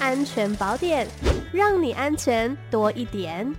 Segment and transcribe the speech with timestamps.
[0.00, 1.06] 安全宝典，
[1.52, 3.54] 让你安全多一点。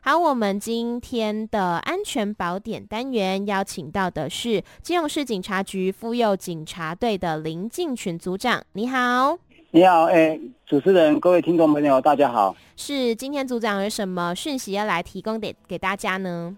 [0.00, 8.62] 好，我们今天的安全宝典单元邀请到的是基隆市警察局妇幼警察队的林敬群组长。
[8.74, 9.36] 你好，
[9.72, 12.54] 你好，哎、欸，主持人，各位听众朋友，大家好。
[12.76, 16.56] 是，今天组长有什么讯息要来提供给给大家呢？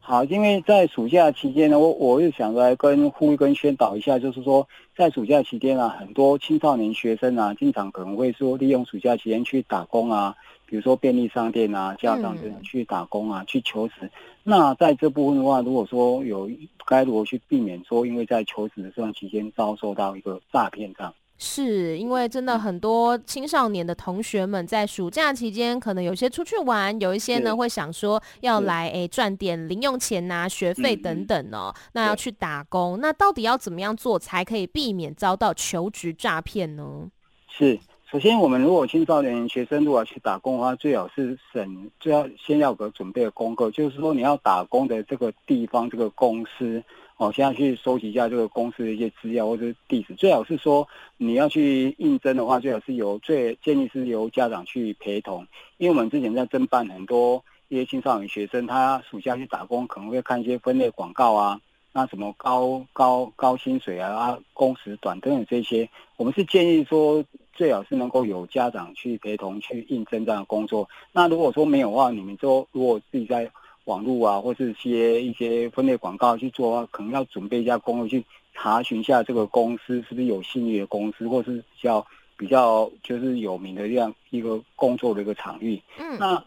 [0.00, 10.34] 好，因为在暑假期间呢，我我又想来跟呼吁跟宣导一下，就是说，在暑假期间啊，很多青少年学生啊，经常可能会说利用暑假期间去打工啊。
[10.64, 14.10] 比如说便利商店啊，家长这样去打工啊，嗯、去求职。
[14.42, 16.50] 那在这部分的话，如果说有
[16.86, 21.14] 该如何去避免说，因为在求职的这段期间遭受到一个诈骗这样？
[21.38, 32.98] 是因为真的很多青少年的同学们在暑假期间，可能有些出去玩，有一些呢会想说要来诶赚点零用钱呐、啊、学费等等哦、喔，那要去打工。
[33.00, 37.08] 那到底要怎么样做才可以避免遭到求职诈骗呢？
[37.48, 37.78] 是。
[38.10, 46.82] 首先，我们如果青少年学生如果要去打工的话，最好是审，最要先要有个准备的功课，就是说你要打工的这个地方、这个公司，
[47.18, 50.14] 哦，现在去收集一下这个公司的一些资料或者是地址。
[50.14, 55.46] 最好是说你要去应征的话，最好是由最建议是由家长去陪同，
[55.76, 61.60] 因为我们之前在侦办很多一些青少年学生，他暑假去打工可能会看一些分类广告啊，
[61.92, 67.24] 那什么高高高薪水啊，工时短等等这些，我们是建议说。
[67.58, 70.88] 最好是能够有家长去陪同去应征这样的工作。
[71.10, 73.50] 那如果说没有的话，你们就如果自己在
[73.88, 85.82] 网络啊，或是些一些分类广告去做的话，可能要准备一下功课去查询一下这个公司是不是有信誉的公司，或是比较比较就是有名的这样一个工作的一个场域。
[85.98, 86.44] 嗯，那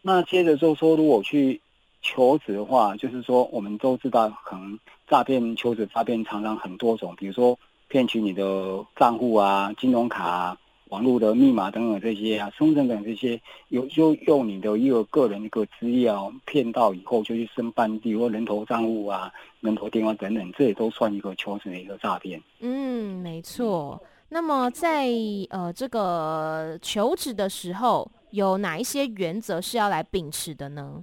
[0.00, 1.60] 那接着就说，如果去
[2.02, 7.58] 求职的话，就是说我们都知道，可能诈骗求职诈骗常常很多种，比如说。
[7.88, 10.58] 骗取你的账户啊、金融卡啊、
[10.92, 22.38] 网络的密码等等这些啊、身份证等这些，有就用你的一个个人一个资料骗到以后，就去申办地或人头账户啊、人头电话等等，这也都算一个求职的一个诈骗。
[22.60, 23.98] 嗯，没错。
[24.28, 25.08] 那么在
[25.48, 31.02] 呃这个求职的时候，有哪一些原则是要来秉持的呢？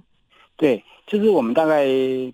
[0.56, 1.84] 对，就是我们大概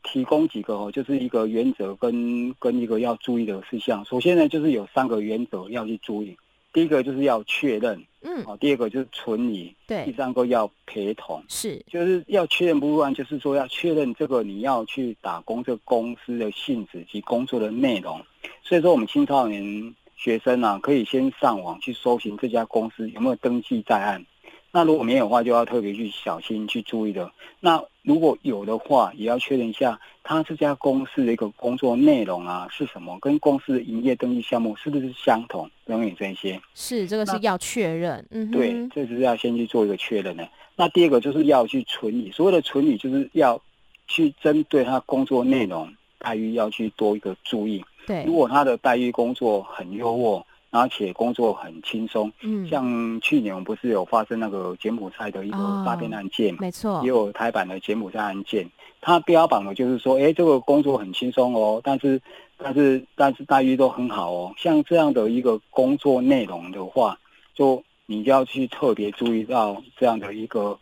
[0.03, 4.05] 提供几个，就是一个原则跟跟一个要注意的事项。
[4.05, 6.37] 首先呢，就是有三个原则要去注意。
[6.77, 18.21] 第一个就是要确认，嗯，好，第二个就是存疑，对，第三个要陪同，是，就是要确认不完，就是说要确认这个你要去打工这个公司的性质及工作的内容。
[18.63, 24.23] 所以说，我们青少年学生啊，可以先上网去搜寻这家公司有没有登记在案。
[24.71, 27.33] 那如果没有的话，就要特别去小心去注意的。
[27.59, 36.61] 那如果有的话，也要确认一下，他这家公司的一个工作内容啊是什么，跟公司的营业登记项目是不是相同等等这些。
[36.73, 38.25] 是，这个是要确认。
[38.31, 40.49] 嗯，对，这是要先去做一个确认的。
[40.77, 43.61] 那第二个就是要去存疑，所谓的存疑就是要
[44.07, 47.85] 去针对他工作内容待遇要去多一个注意。
[48.07, 50.41] 对，如果他的待遇工作很优渥。
[50.71, 58.69] 而且工作很轻松，嗯，像去年我们不是有发生那个柬埔寨的一个诈骗案件嘛，没错，也有台版的柬埔寨案件，
[59.01, 62.21] 它标榜的就是说，哎，这个工作很轻松哦，但是，
[62.59, 67.19] 但是，但是待遇都很好哦，像这样的一个工作内容的话，
[67.55, 70.79] 就你就要去特别注意到这样的一个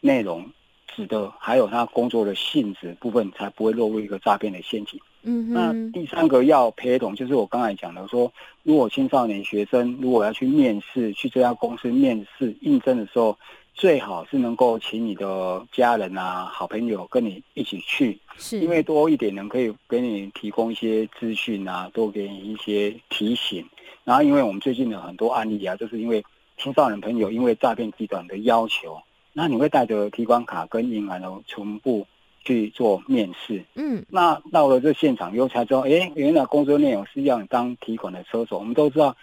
[0.00, 0.44] 内容，
[0.88, 4.98] 指的还有他工作的性质部分，才不会落入一个诈骗的陷阱。
[5.28, 8.32] 嗯，那第三个要陪同，就是我刚才讲的说，
[8.62, 13.36] 如果青少年学生如果要去面试，去这家公司面试应征的时候，
[13.74, 23.66] 最好是能够请你的家人啊、好朋友跟你一起去，是因为多一点人可以给你提供一些资讯啊，多给你一些提醒。
[24.04, 26.24] 然后，因为我们最近的很多案例啊，就是因为
[26.56, 28.96] 青少年朋友因为诈骗集团的要求，
[29.32, 32.06] 那你会带着提款卡跟银行的存簿。
[32.46, 38.56] 去做面试，嗯，那到了这现场以后才知道，哎、欸，原来工作内容是要你当提款的车手。
[38.60, 39.16] 我们都知道，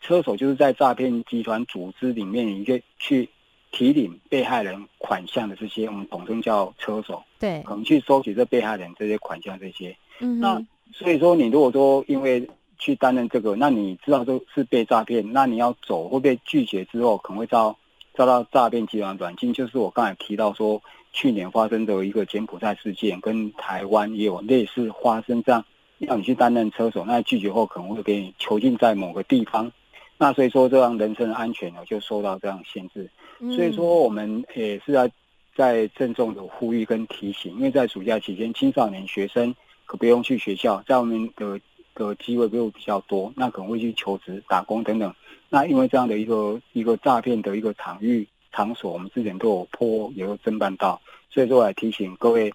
[0.00, 3.28] 车手就是在诈骗集团组织里面一个去
[3.70, 7.22] 提领被害人款项的这些，我们统称叫车手。
[7.38, 9.96] 对，可能去收取这被害人这些款项这些。
[10.18, 10.60] 嗯，那
[10.92, 12.44] 所以说，你如果说因为
[12.80, 17.76] 去担任这个，那你知道都是被诈骗，那你要走会被拒绝之后，可能会遭
[18.14, 19.52] 遭到诈骗集团软禁。
[19.52, 20.82] 就是我刚才提到说。
[21.14, 25.64] 去年发生的一个柬埔寨事件，跟台湾也有类似发生这样，
[25.98, 29.70] 让你去担任车手，那拒绝后可能会给你囚禁在某个地方，
[30.18, 33.08] 那所以说这样人身安全呢就受到这样限制。
[33.54, 35.08] 所以说我们也是要
[35.56, 39.54] 在郑重的呼吁跟提醒，因为在暑假期间，青少年学生
[39.86, 41.60] 可不用去学校，在我们的
[41.94, 45.14] 的机会会比较多，那可能会去求职、打工等等。
[45.48, 52.52] 那因为这样的一个一个诈骗的一个场域场所，我们之前都有坡，也有侦办到，所以说我来提醒各位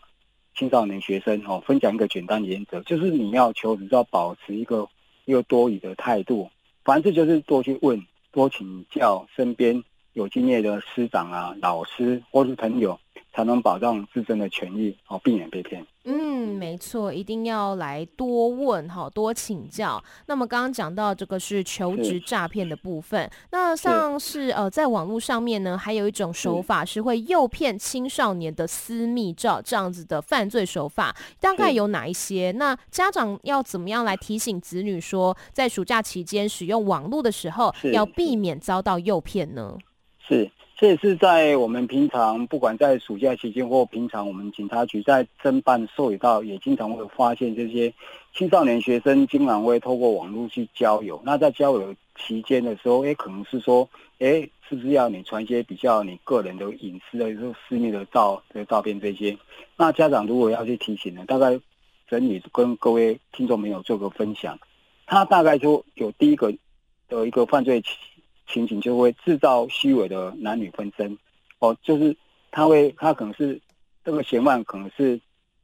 [0.56, 4.88] 青少年学生哦，分享一个简单原则，就是你要求只要保持一个
[5.26, 6.50] 一个多语的态度，
[6.86, 8.02] 凡事就是多去问、
[8.32, 12.98] 多请教身边有经验的师长啊、老师或是朋友，
[13.34, 15.86] 才能保障自身的权益，哦，避免被骗。
[16.06, 20.04] 嗯，没错，一定要来多问哈，多请教。
[20.26, 32.52] 那么刚刚讲到这个是求职诈骗的部分，那像是呃，在网络上面呢，还有一种手法是会诱骗青少年的私密照，这样子的犯罪手法，大概有哪一些？
[32.56, 39.78] 那家长要怎么样来提醒子女说，在暑假期间使用网络的时候，要避免遭到诱骗呢？
[40.28, 40.50] 是。
[40.80, 47.94] 这也是在我们平常，不管在暑假期间或平常，我们警察局在侦办受理到，也经常会发现这些
[48.34, 51.22] 青少年学生经常会透过网络去交友。
[51.26, 53.90] 那在交友期间的时候，哎，可能是说，
[54.20, 59.38] 哎，是不是要你传一些比较你个人的隐私的，就是私密的照的照片这些？
[59.76, 61.60] 那家长如果要去提醒呢，大概
[62.08, 64.58] 整理跟各位听众朋友做个分享，
[65.06, 66.54] 他大概就有第一个
[67.10, 67.84] 的一个犯罪。
[68.52, 71.18] 情景就会制造虚伪的男女纷争，
[71.60, 72.16] 哦，就是
[72.52, 73.60] 他会，他可能是
[74.04, 75.20] 这个嫌犯可能是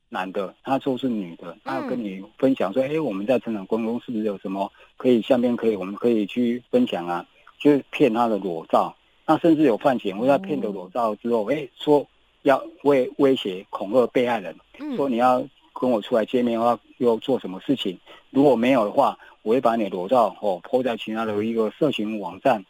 [0.09, 7.25] 男的，他说是女的，他要跟你分享说，哎、欸，我们在成长过程中是不是有什么可以下面可以我们可以去分享啊？
[7.57, 8.95] 就是骗他的裸照，
[9.25, 12.05] 那甚至有犯险，或者骗的裸照之后，哎、欸，说
[12.43, 14.55] 要威威胁恐吓被害人，
[14.95, 15.43] 说你要
[15.73, 17.97] 跟我出来见面的话，又做什么事情？
[18.29, 22.63] 如果没有的话，我会把你裸照哦抛在其他的一个社群网站。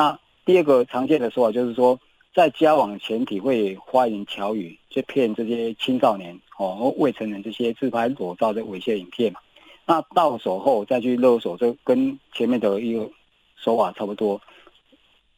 [0.00, 2.00] 那第二个常见的说法就是说，
[2.34, 9.40] 在交往前提会花言巧语去骗这些青少年哦，未成年这些自拍裸照的猥亵影片嘛。
[9.84, 13.10] 那到手后再去勒索，这跟前面的一个
[13.56, 14.40] 手法差不多，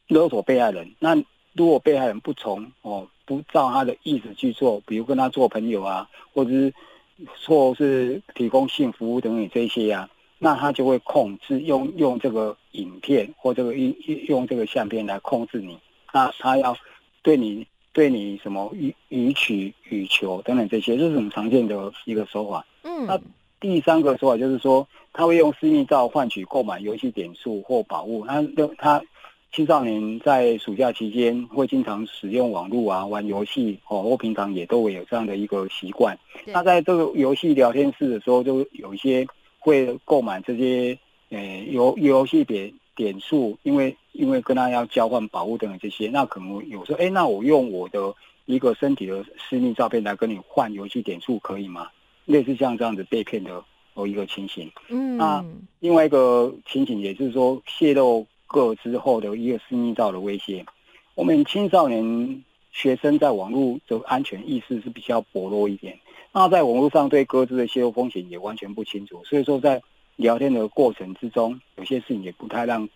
[0.07, 0.95] 勒索被害人。
[1.01, 1.17] 那
[1.55, 6.73] 如果被害人不从哦，不照他的意思去做，比如跟他做朋友啊，或者是
[7.35, 10.22] 说是提供性服务等等这些呀、啊。
[10.45, 13.95] 那他就会控制用用这个影片或这个用
[14.27, 15.79] 用这个相片来控制你。
[16.13, 16.77] 那他要
[17.23, 22.67] 对你对你什么予予取予求等等这些，这是很常见的一个手法。
[22.83, 23.07] 嗯。
[23.07, 23.17] 那
[23.61, 28.27] 第三个说法就是说，他会用私密照换取购买游戏点数或宝物。
[28.27, 28.45] 他
[28.79, 29.01] 他
[29.53, 36.19] 青少年在暑假期间会经常使用网络啊玩游戏哦，或平常也都会有这样的一个习惯。
[36.47, 39.25] 那在这个游戏聊天室的时候，就有一些。
[39.63, 40.99] 会购买这些
[41.31, 41.39] 呃
[41.71, 48.13] 游游戏点点数，因为因为跟他要交换宝物等等这些，那可能有时候哎，那我用我的
[48.47, 51.89] 一个身体的私密照片来跟你换游戏点数可以吗？
[52.27, 53.65] 类似像这样子被骗的
[53.95, 54.71] 哦一个情形。
[54.89, 55.45] 嗯，那
[55.81, 60.65] 另外一个情形也就是说泄露个之后的一个私密照的威胁，
[61.15, 65.99] 我们青少年学生在网络的安全意识是比较薄弱一点。
[66.33, 69.81] 那在网络上对各自的泄露风险也完全不清楚，所以说在
[70.17, 72.89] 聊天的过程之中，有些事情也不太让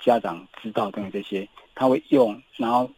[0.00, 2.90] 家长知道等等这些，他会用，然后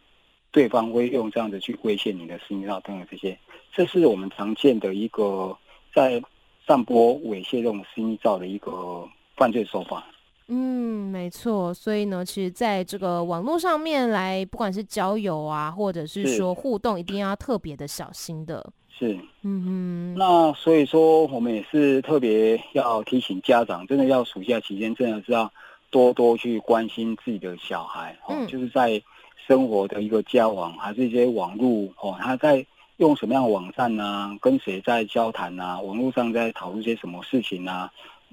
[0.51, 3.37] 对方会用这样子去威胁你的私密照等等这些，
[3.71, 5.55] 这是我们常见的一个
[5.93, 6.21] 在
[6.65, 10.07] 散播猥亵这种私密照的一个犯罪手法。
[10.47, 11.73] 嗯，没错。
[11.73, 18.71] 所以呢，其实在这个网络上面来，不管是交友啊，或者是说互动，一定要特别的小心的。
[18.97, 25.51] 是，嗯嗯，那所以说，我们也是特别要提醒家长，真的要暑假期间，真的是要
[25.89, 29.01] 多多去关心自己的小孩，哦，就是在
[29.47, 32.65] 生活的一个交往，还是一些网络，哦，他在
[32.97, 37.91] 用什么样的网站、啊，跟谁在交谈、啊，网络上在讨论些什么事情、啊，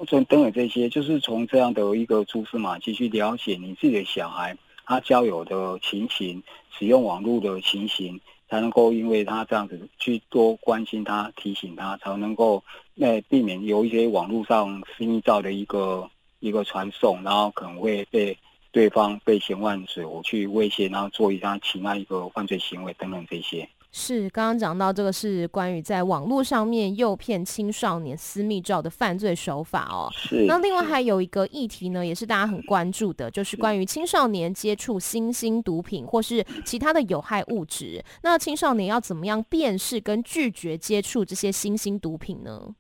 [0.09, 8.21] 等等这些，就是从这样的一个蛛丝马迹去了解你自己的小孩他交友的情形，使用网络的情形。
[8.49, 12.63] 才能够因为他这样子去多关心他、提醒他，才能够
[12.95, 16.07] 那避免有一些网络上私密照的一个
[16.39, 18.37] 一个传送，然后可能会被
[18.71, 23.67] 对方被嫌犯所去威胁，然后做一下其他一个犯罪行为等等这些。
[23.93, 30.09] 是刚刚讲到这个是关于在网络上面诱骗青少年私密照的犯罪手法哦。
[30.13, 30.47] 是。
[30.47, 38.03] 那另外还有一个议题呢，也是大家很关注的，就是关于青少年接触新兴毒品或是其他的有害物质。
[38.23, 42.75] 那青少年要怎么样辨识跟拒绝接触这些新兴毒品呢？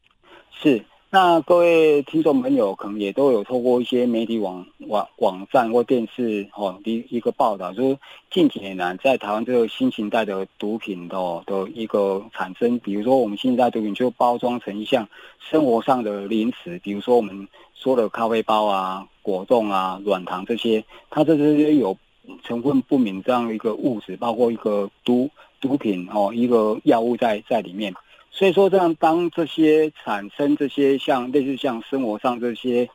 [0.50, 7.99] 是，那各位听众朋友可能也都有透过一些媒体网网网站或电视哦一一个报道，就是
[8.31, 15.07] 近几年来在台湾这个新型态的毒品的的一个产生，比如说我们新型态毒品就包装成一项
[15.38, 21.95] 生活上的零食，比如说我们说的咖啡包啊、果冻啊、软糖这些，它这些有
[22.42, 25.28] 成分不明这样一个物质，包括一个毒
[25.61, 27.92] 毒品哦，一个药物在在里面。
[28.35, 32.89] 所以说，这样当这些产生这些像类似像生活上这些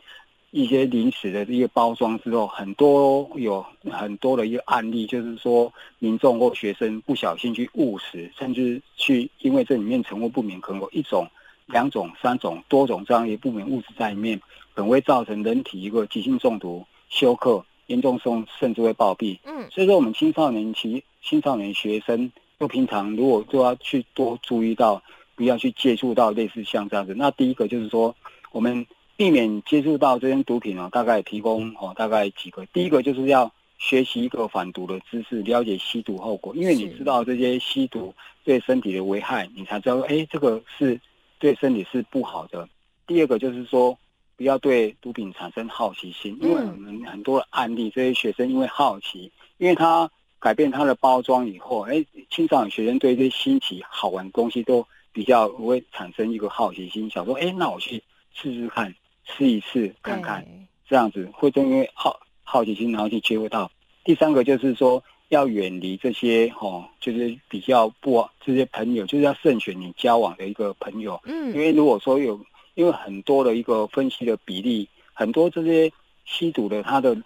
[0.50, 11.29] 一些零食的一个包装之后，很多有很多的一个案例，就是说民众或学生不小心去误食，甚至去因为这里面成分不明，可能有一种、
[11.67, 14.39] 两种、三种、多种这样一个不明物质在里面，
[14.74, 18.24] 可能会造成人体一个急性中毒、休克，严重时
[18.60, 19.38] 甚至会暴毙。
[19.44, 25.00] 嗯，所以说我们青少年期、青少年学生，就平常如果就要去多注意到。
[25.38, 27.13] 不要去接触到类似像这样子。
[27.15, 28.13] 那第一个就是说，
[28.51, 32.65] 我们避免接触到这些毒品哦，大概提供哦，大概几个。
[32.74, 38.13] 第一个就是要学习一个反毒的知识，了解吸毒后果，因为你知道这些吸毒
[38.44, 41.00] 对身体的危害，你才知道哎，这个是
[41.38, 42.67] 对身体是不好的。
[43.06, 43.96] 第二个就是说，
[44.36, 54.84] 不要对毒品产生好奇心，因为我们很多案例，这些学生因为好奇，因为他改变他的包装以后，哎，青少年学生对这些新奇好玩的东西都。
[55.17, 58.03] 比较会产生一个好奇心，想说，哎，那我去
[58.36, 58.93] 试试看，
[59.25, 60.45] 试一试看看，
[60.88, 63.71] 这样子会因为好好奇心，然后去接触到。
[64.03, 71.19] 第三个就是说，要远离这些哦，就是比较不这些朋友，就是要慎选你交往的一个朋友。
[71.25, 72.39] 嗯，因为如果说有，
[72.75, 75.91] 因为很多的一个分析的比例，很多这些
[76.25, 77.17] 吸毒的他的。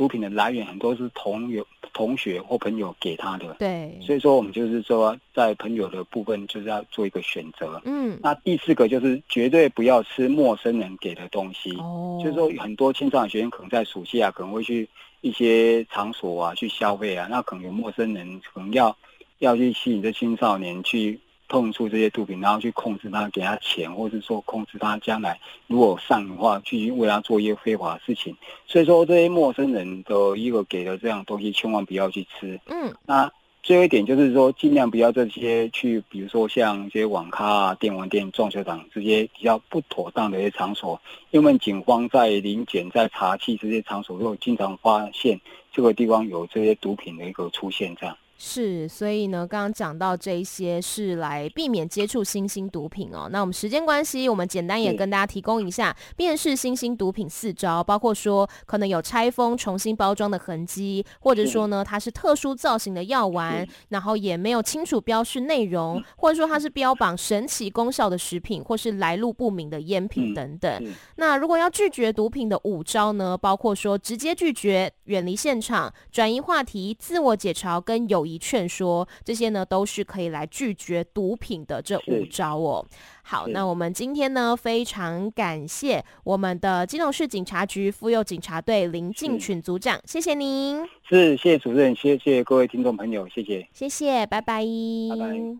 [0.00, 7.78] 毒品的来源很多是同友同学或朋友给他的，对，所以说我们就是说，在朋友的部分就是要做一个选择。
[7.84, 11.76] 嗯，那第四个就是绝对不要吃陌生人给的东西。
[11.76, 14.88] 哦，就是说很多青少年学生可能在暑期啊可能会去
[15.20, 18.96] 一些场所啊去消费啊，那可能有陌生人可能要
[19.40, 21.20] 要去吸引这青少年去。
[21.50, 28.34] 碰触这些毒品，然后去控制他，给他钱，或者说控制他将来如果上瘾的话，去为他做一些非法的事情。
[28.66, 32.60] 所以说，这些陌生人的一个给的这样东西，千万不要去吃。
[32.66, 33.28] 嗯，那
[33.64, 40.98] 最后一点就是说，尽量不要这些去，比如说像这些网咖啊、电玩店、撞球场这些比较不妥当的一些场所，
[41.32, 45.40] 因为警方在临检、在查缉这些场所，都经常发现
[45.72, 48.16] 这个地方有这些毒品的一个出现，这样。
[48.42, 53.28] 是，所以呢，刚刚讲到这一些是来避免接触新兴毒品哦。
[53.30, 70.82] 那我们时间关系，我们简单也跟大家提供一下辨识新兴毒品四招，包括说可能有拆封、重新包装的痕迹，或者说呢它是特殊造型的药丸，然后也没有清楚标示内容，或者说它是标榜神奇功效的食品，或是来路不明的烟品等等。
[71.16, 78.50] 那如果要拒绝毒品的五招呢，包括说直接拒绝、远离现场、转移话题、自我解嘲跟有。
[78.50, 82.84] 劝说这些呢，都是可以来拒绝毒品的这五招哦。
[83.22, 90.84] 好，那我们今天呢，非常感谢我们的基隆市警察局妇幼警察队林进群组长，谢谢您。
[91.08, 94.64] 是，谢谢主任，谢谢各位听众朋友，谢谢，谢谢，拜拜，
[95.10, 95.56] 拜拜。